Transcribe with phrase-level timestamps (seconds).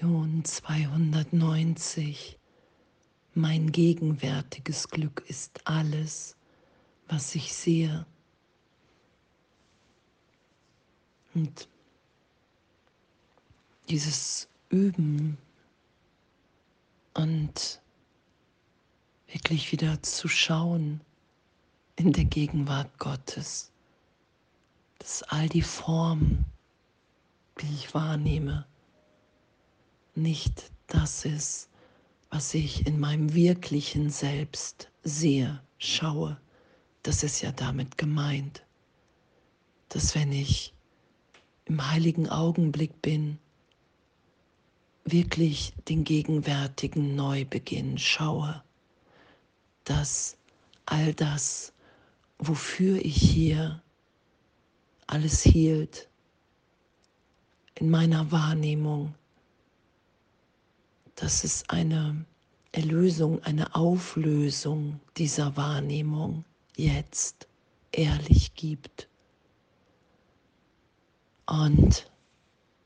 [0.00, 2.38] Lektion 290.
[3.34, 6.36] Mein gegenwärtiges Glück ist alles,
[7.06, 8.06] was ich sehe.
[11.34, 11.68] Und
[13.90, 15.36] dieses Üben
[17.12, 17.82] und
[19.28, 21.02] wirklich wieder zu schauen
[21.96, 23.70] in der Gegenwart Gottes,
[24.98, 26.46] dass all die Formen,
[27.60, 28.64] die ich wahrnehme,
[30.22, 31.68] nicht das ist,
[32.30, 36.40] was ich in meinem wirklichen Selbst sehe, schaue.
[37.02, 38.62] Das ist ja damit gemeint,
[39.88, 40.74] dass wenn ich
[41.64, 43.38] im heiligen Augenblick bin,
[45.04, 48.62] wirklich den gegenwärtigen Neubeginn schaue,
[49.84, 50.36] dass
[50.86, 51.72] all das,
[52.38, 53.82] wofür ich hier
[55.06, 56.08] alles hielt,
[57.74, 59.14] in meiner Wahrnehmung,
[61.20, 62.24] dass es eine
[62.72, 66.46] Erlösung, eine Auflösung dieser Wahrnehmung
[66.76, 67.46] jetzt
[67.92, 69.06] ehrlich gibt.
[71.46, 72.10] Und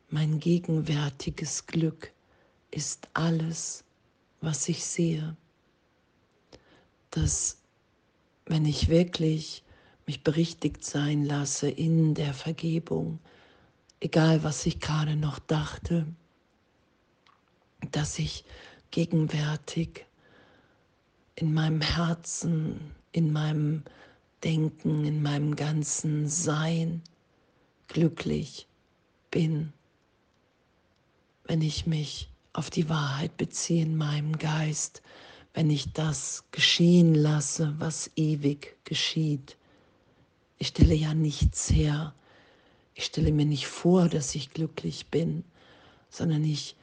[0.09, 2.13] mein gegenwärtiges Glück
[2.73, 3.85] ist alles,
[4.41, 5.37] was ich sehe.
[7.11, 7.59] Dass
[8.47, 9.63] wenn ich wirklich
[10.07, 13.21] mich berichtigt sein lasse in der Vergebung,
[14.01, 16.05] egal was ich gerade noch dachte,
[17.95, 18.45] dass ich
[18.91, 20.07] gegenwärtig
[21.37, 23.85] in meinem Herzen, in meinem
[24.43, 27.03] Denken, in meinem ganzen Sein
[27.89, 28.67] glücklich
[29.31, 29.73] bin,
[31.45, 35.03] wenn ich mich auf die Wahrheit beziehe in meinem Geist,
[35.55, 39.57] wenn ich das geschehen lasse, was ewig geschieht.
[40.59, 42.15] Ich stelle ja nichts her.
[42.95, 45.45] Ich stelle mir nicht vor, dass ich glücklich bin,
[46.11, 46.77] sondern ich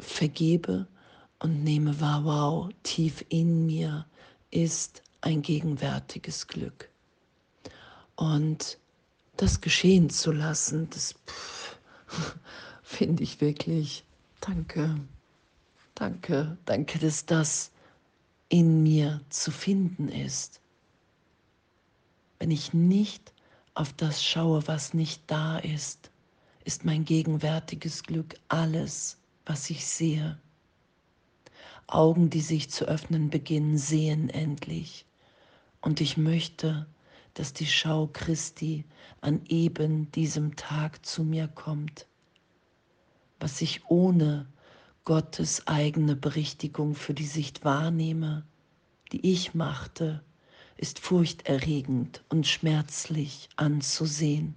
[0.00, 0.86] vergebe
[1.38, 4.06] und nehme wahr, wow, tief in mir
[4.50, 6.88] ist ein gegenwärtiges Glück.
[8.16, 8.78] Und
[9.36, 11.14] das geschehen zu lassen, das
[12.82, 14.04] finde ich wirklich,
[14.40, 15.00] danke,
[15.94, 17.70] danke, danke, dass das
[18.48, 20.60] in mir zu finden ist.
[22.38, 23.32] Wenn ich nicht
[23.74, 26.10] auf das schaue, was nicht da ist,
[26.64, 30.38] ist mein gegenwärtiges Glück alles, was ich sehe.
[31.86, 35.06] Augen, die sich zu öffnen beginnen, sehen endlich.
[35.80, 36.86] Und ich möchte,
[37.32, 38.84] dass die Schau Christi
[39.22, 42.06] an eben diesem Tag zu mir kommt.
[43.40, 44.46] Was ich ohne
[45.04, 48.44] Gottes eigene Berichtigung für die Sicht wahrnehme,
[49.12, 50.22] die ich machte,
[50.76, 54.56] ist furchterregend und schmerzlich anzusehen.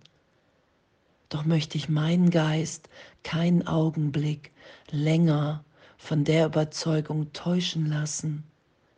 [1.30, 2.90] Doch möchte ich meinen Geist
[3.24, 4.50] keinen Augenblick
[4.90, 5.64] länger
[5.98, 8.44] von der Überzeugung täuschen lassen,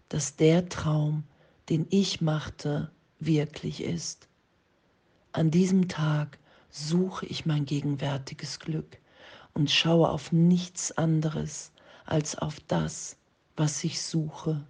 [0.09, 1.23] dass der Traum,
[1.69, 4.27] den ich machte, wirklich ist.
[5.31, 8.99] An diesem Tag suche ich mein gegenwärtiges Glück
[9.53, 11.71] und schaue auf nichts anderes
[12.05, 13.17] als auf das,
[13.55, 14.65] was ich suche.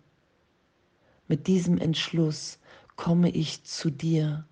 [1.28, 2.60] Mit diesem Entschluss
[2.96, 4.46] komme ich zu dir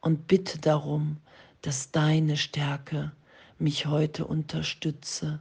[0.00, 1.18] und bitte darum,
[1.62, 3.12] dass deine Stärke
[3.58, 5.40] mich heute unterstütze,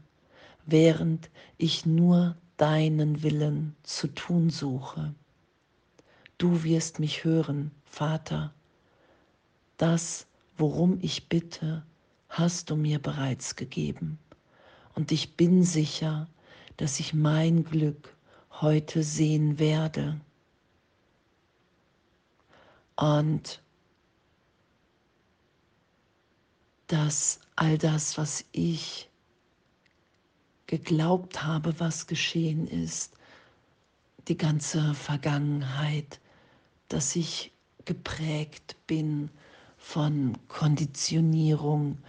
[0.66, 5.14] während ich nur deinen Willen zu tun suche.
[6.38, 8.53] Du wirst mich hören, Vater.
[9.78, 10.28] Das,
[10.58, 11.84] worum ich bitte,
[12.30, 14.20] hast du mir bereits gegeben.
[14.94, 16.28] Und ich bin sicher,
[16.78, 18.16] dass ich mein Glück
[18.52, 20.20] heute sehen werde.
[22.96, 23.62] Und
[26.88, 29.09] dass all das, was ich
[30.68, 33.14] geglaubt habe, was geschehen ist,
[34.28, 36.20] die ganze Vergangenheit,
[36.88, 37.52] dass ich
[37.86, 39.30] geprägt bin
[39.78, 42.00] von Konditionierung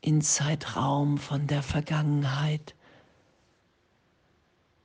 [0.00, 2.74] in Zeitraum, von der Vergangenheit,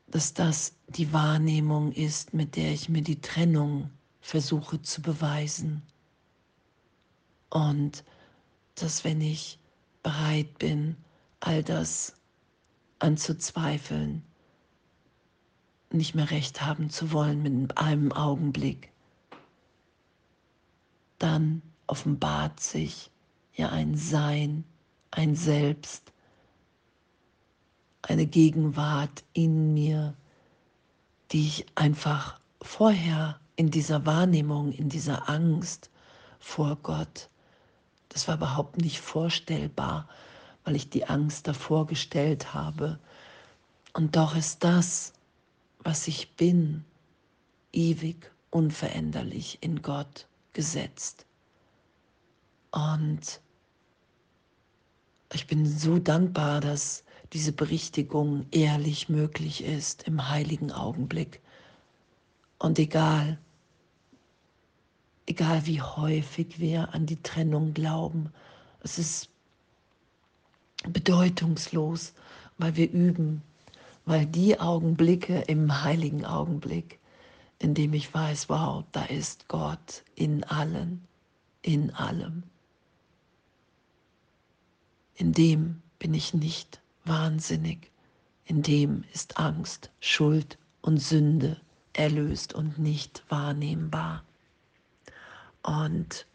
[0.08, 3.90] dass das die Wahrnehmung ist, mit der ich mir die Trennung
[4.20, 5.82] versuche zu beweisen.
[7.50, 8.04] Und
[8.76, 9.60] dass wenn ich
[10.04, 10.98] bereit bin,
[11.40, 12.16] all das
[13.06, 14.24] anzuzweifeln,
[15.92, 18.92] nicht mehr recht haben zu wollen mit einem Augenblick,
[21.20, 23.12] dann offenbart sich
[23.54, 24.66] ja ein Sein,
[25.12, 26.12] ein Selbst,
[28.02, 30.14] eine Gegenwart in mir,
[31.32, 35.90] die ich einfach vorher in dieser Wahrnehmung, in dieser Angst
[36.40, 37.30] vor Gott
[38.16, 40.08] das war überhaupt nicht vorstellbar,
[40.66, 43.00] weil ich die Angst davor gestellt habe,
[43.96, 45.14] Und doch ist das,
[45.80, 46.84] was ich bin,
[47.72, 51.26] ewig unveränderlich in Gott gesetzt.
[52.72, 53.40] Und
[55.32, 61.42] ich bin so dankbar, dass diese Berichtigung ehrlich möglich ist im heiligen Augenblick.
[62.60, 63.40] Und egal,
[65.26, 68.34] egal wie häufig wir an die Trennung glauben,
[68.82, 69.30] es ist
[70.92, 72.14] bedeutungslos,
[72.58, 73.42] weil wir üben,
[74.06, 77.00] weil die Augenblicke im heiligen Augenblick,
[77.60, 81.08] in dem ich weiß, wow, da ist Gott in allen,
[81.62, 82.44] in allem.
[85.16, 87.90] In dem bin ich nicht wahnsinnig,
[88.46, 91.60] in dem ist Angst, Schuld und Sünde
[91.94, 94.24] erlöst und nicht wahrnehmbar.
[95.64, 96.28] Und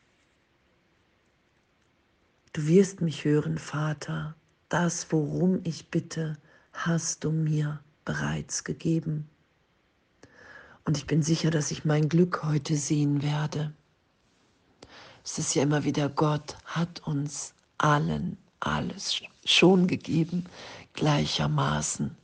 [2.52, 4.34] du wirst mich hören, Vater,
[4.70, 6.38] das, worum ich bitte,
[6.72, 9.28] hast du mir bereits gegeben.
[10.84, 13.74] Und ich bin sicher, dass ich mein Glück heute sehen werde.
[15.24, 20.46] Es ist ja immer wieder, Gott hat uns allen alles schon gegeben,
[20.94, 22.16] gleichermaßen.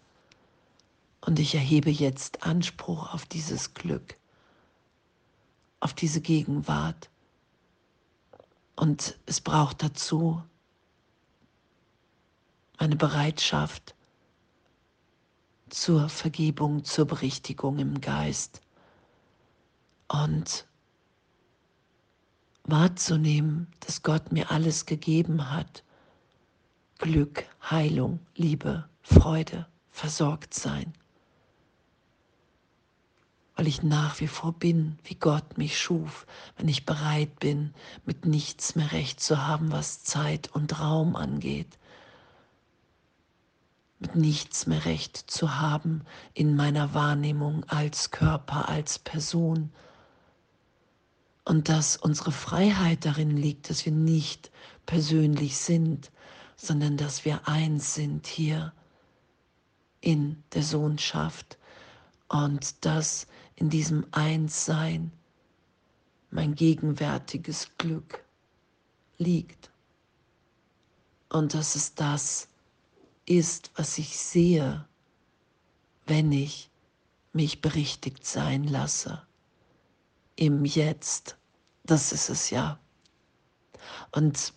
[1.20, 4.16] Und ich erhebe jetzt Anspruch auf dieses Glück,
[5.81, 7.10] auf diese Gegenwart.
[8.76, 10.43] Und es braucht dazu
[12.76, 13.94] eine Bereitschaft
[15.69, 18.61] zur Vergebung, zur Berichtigung im Geist
[20.08, 20.67] und
[22.64, 25.82] wahrzunehmen, dass Gott mir alles gegeben hat.
[26.99, 30.93] Glück, Heilung, Liebe, Freude, versorgt sein.
[33.55, 36.26] Weil ich nach wie vor bin, wie Gott mich schuf,
[36.56, 37.72] wenn ich bereit bin,
[38.05, 41.79] mit nichts mehr recht zu haben, was Zeit und Raum angeht,
[43.98, 46.04] mit nichts mehr recht zu haben
[46.34, 49.72] in meiner Wahrnehmung als Körper, als Person.
[51.44, 54.50] Und dass unsere Freiheit darin liegt, dass wir nicht
[54.84, 56.10] persönlich sind,
[56.56, 58.72] sondern dass wir eins sind hier
[60.00, 61.58] in der Sohnschaft
[62.28, 65.12] und dass in diesem Einssein
[66.31, 68.25] mein gegenwärtiges Glück
[69.19, 69.70] liegt.
[71.28, 72.48] Und dass es das
[73.26, 74.87] ist, was ich sehe,
[76.06, 76.70] wenn ich
[77.32, 79.23] mich berichtigt sein lasse.
[80.37, 81.37] Im Jetzt,
[81.84, 82.78] das ist es ja.
[84.12, 84.52] Und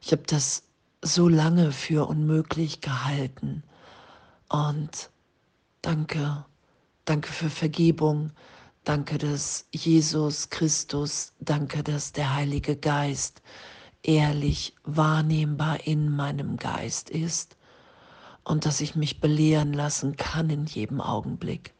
[0.00, 0.62] ich habe das
[1.02, 3.62] so lange für unmöglich gehalten.
[4.48, 5.10] Und
[5.82, 6.44] danke,
[7.04, 8.32] danke für Vergebung.
[8.84, 13.42] Danke, dass Jesus Christus, danke, dass der Heilige Geist
[14.06, 17.56] ehrlich wahrnehmbar in meinem Geist ist
[18.44, 21.74] und dass ich mich belehren lassen kann in jedem Augenblick,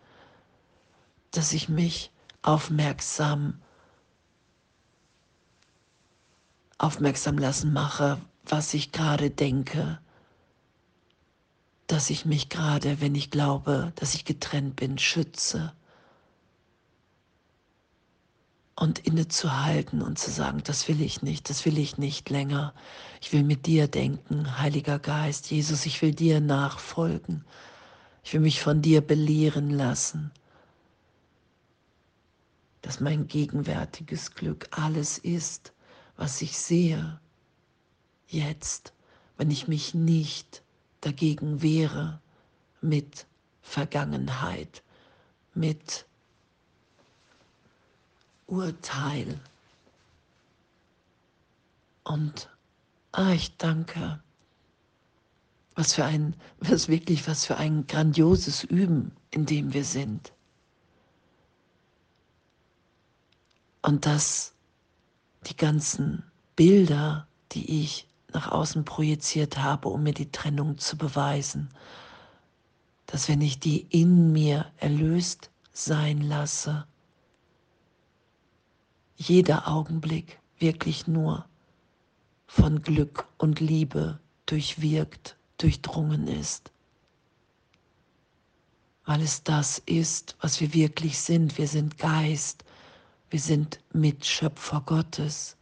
[1.31, 2.11] dass ich mich
[2.43, 3.63] aufmerksam
[6.79, 9.99] aufmerksam lassen mache, was ich gerade denke,
[11.87, 15.73] dass ich mich gerade, wenn ich glaube, dass ich getrennt bin, schütze
[18.87, 22.73] und innezuhalten und zu sagen, das will ich nicht, das will ich nicht länger.
[23.21, 27.45] Ich will mit dir denken, Heiliger Geist, Jesus, ich will dir nachfolgen.
[28.23, 30.31] Ich will mich von dir belehren lassen,
[32.83, 35.73] dass mein gegenwärtiges Glück alles ist,
[36.17, 37.19] was ich sehe,
[38.29, 38.93] jetzt,
[39.37, 40.63] wenn ich mich nicht
[41.01, 42.21] dagegen wehre
[42.81, 43.27] mit
[43.63, 44.85] Vergangenheit,
[45.55, 46.07] mit
[48.47, 49.41] Urteil.
[52.05, 52.49] Und
[53.13, 54.23] ah, ich danke.
[55.75, 60.33] Was für ein, was wirklich, was für ein grandioses Üben, in dem wir sind.
[63.83, 64.55] Und dass
[65.47, 66.25] die ganzen
[66.57, 71.71] Bilder, die ich nach außen projiziert habe, um mir die Trennung zu beweisen,
[73.07, 76.87] dass wenn ich die in mir erlöst sein lasse,
[79.17, 81.47] jeder Augenblick wirklich nur
[82.47, 86.71] von Glück und Liebe durchwirkt, durchdrungen ist.
[89.05, 91.59] Weil es das ist, was wir wirklich sind.
[91.59, 92.65] Wir sind Geist,
[93.31, 95.57] wir sind Mitschöpfer Gottes.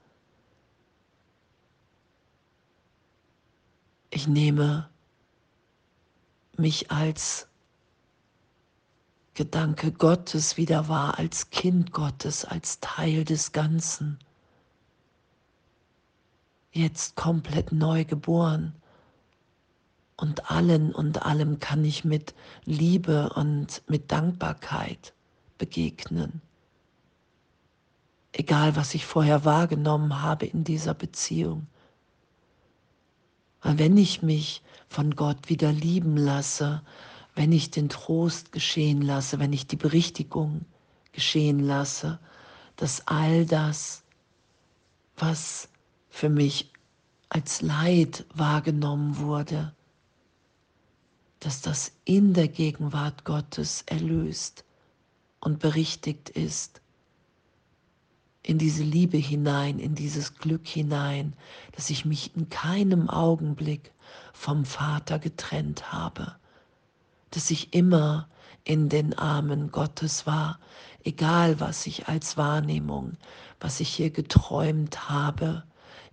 [4.10, 4.88] Ich nehme
[6.56, 7.48] mich als
[9.34, 14.18] Gedanke Gottes wieder wahr, als Kind Gottes, als Teil des Ganzen.
[16.70, 18.74] Jetzt komplett neu geboren
[20.16, 25.12] und allen und allem kann ich mit Liebe und mit Dankbarkeit
[25.58, 26.40] begegnen.
[28.32, 31.66] Egal, was ich vorher wahrgenommen habe in dieser Beziehung.
[33.62, 36.82] Weil wenn ich mich von Gott wieder lieben lasse,
[37.34, 40.64] wenn ich den Trost geschehen lasse, wenn ich die Berichtigung
[41.12, 42.18] geschehen lasse,
[42.76, 44.02] dass all das,
[45.16, 45.68] was
[46.08, 46.70] für mich
[47.28, 49.74] als Leid wahrgenommen wurde,
[51.40, 54.64] dass das in der Gegenwart Gottes erlöst
[55.40, 56.80] und berichtigt ist,
[58.42, 61.34] in diese Liebe hinein, in dieses Glück hinein,
[61.72, 63.92] dass ich mich in keinem Augenblick
[64.32, 66.36] vom Vater getrennt habe,
[67.34, 68.28] dass ich immer
[68.64, 70.58] in den Armen Gottes war,
[71.02, 73.16] egal was ich als Wahrnehmung,
[73.60, 75.64] was ich hier geträumt habe,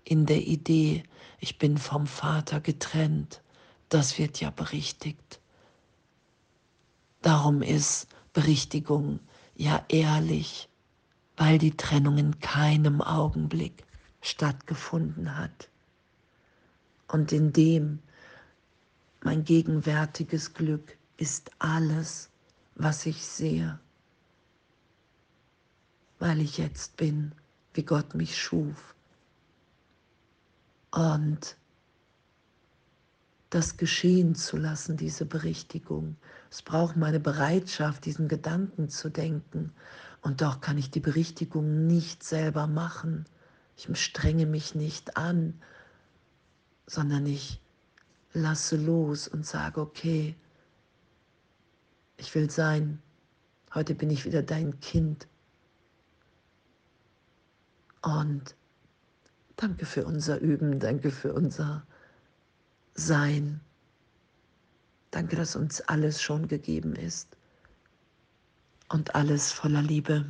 [0.04, 1.04] in der Idee,
[1.40, 3.42] ich bin vom Vater getrennt,
[3.90, 5.40] das wird ja berichtigt.
[7.22, 9.20] Darum ist Berichtigung
[9.56, 10.70] ja ehrlich,
[11.38, 13.84] weil die Trennung in keinem Augenblick
[14.22, 15.70] stattgefunden hat.
[17.08, 18.00] Und in dem
[19.24, 22.32] mein gegenwärtiges Glück ist alles,
[22.74, 23.80] was ich sehe,
[26.18, 27.36] weil ich jetzt bin,
[27.76, 28.96] wie Gott mich schuf.
[30.90, 31.58] Und
[33.52, 36.16] das geschehen zu lassen, diese Berichtigung.
[36.50, 39.74] Es braucht meine Bereitschaft, diesen Gedanken zu denken.
[40.22, 43.26] Und doch kann ich die Berichtigung nicht selber machen.
[43.78, 45.62] Ich strenge mich nicht an,
[46.88, 47.62] sondern ich
[48.34, 50.36] lasse los und sage, okay,
[52.22, 53.02] ich will sein.
[53.74, 55.28] Heute bin ich wieder dein Kind.
[58.02, 58.56] Und
[59.56, 61.86] danke für unser Üben, danke für unser
[62.94, 63.62] sein.
[65.10, 67.36] Danke, dass uns alles schon gegeben ist
[68.90, 70.26] und alles voller Liebe.